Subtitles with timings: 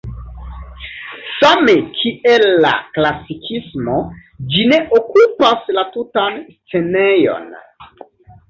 [1.41, 3.99] Same kiel la klasikismo
[4.55, 7.49] ĝi ne okupas la tutan scenejon.